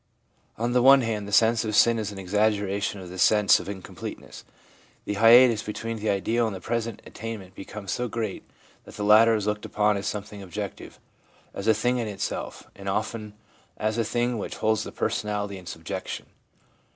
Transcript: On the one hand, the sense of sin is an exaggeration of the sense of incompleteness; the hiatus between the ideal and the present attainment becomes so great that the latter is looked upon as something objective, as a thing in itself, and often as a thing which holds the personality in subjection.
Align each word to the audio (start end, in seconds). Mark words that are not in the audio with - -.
On 0.57 0.71
the 0.71 0.81
one 0.81 1.01
hand, 1.01 1.27
the 1.27 1.31
sense 1.31 1.63
of 1.63 1.75
sin 1.75 1.99
is 1.99 2.11
an 2.11 2.17
exaggeration 2.17 2.99
of 3.01 3.11
the 3.11 3.19
sense 3.19 3.59
of 3.59 3.69
incompleteness; 3.69 4.43
the 5.05 5.13
hiatus 5.13 5.61
between 5.61 5.97
the 5.99 6.09
ideal 6.09 6.47
and 6.47 6.55
the 6.55 6.59
present 6.59 7.03
attainment 7.05 7.53
becomes 7.53 7.91
so 7.91 8.07
great 8.07 8.41
that 8.85 8.95
the 8.95 9.03
latter 9.03 9.35
is 9.35 9.45
looked 9.45 9.63
upon 9.63 9.97
as 9.97 10.07
something 10.07 10.41
objective, 10.41 10.99
as 11.53 11.67
a 11.67 11.75
thing 11.75 11.99
in 11.99 12.07
itself, 12.07 12.63
and 12.75 12.89
often 12.89 13.35
as 13.77 13.99
a 13.99 14.03
thing 14.03 14.39
which 14.39 14.55
holds 14.55 14.81
the 14.83 14.91
personality 14.91 15.59
in 15.59 15.67
subjection. 15.67 16.25